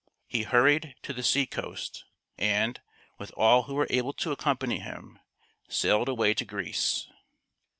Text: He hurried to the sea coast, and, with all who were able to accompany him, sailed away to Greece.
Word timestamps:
He 0.25 0.41
hurried 0.41 0.95
to 1.03 1.13
the 1.13 1.21
sea 1.21 1.45
coast, 1.45 2.05
and, 2.35 2.81
with 3.19 3.31
all 3.37 3.61
who 3.65 3.75
were 3.75 3.85
able 3.91 4.13
to 4.13 4.31
accompany 4.31 4.79
him, 4.79 5.19
sailed 5.69 6.09
away 6.09 6.33
to 6.33 6.43
Greece. 6.43 7.07